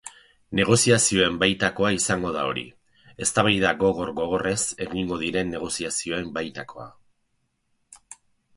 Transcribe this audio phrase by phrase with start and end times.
[0.59, 2.63] Negoziazioen baitakoa izango da hori,
[3.27, 4.57] eztabaida gogor-gogorrez
[4.89, 6.91] egingo diren negoziazioen baitakoa.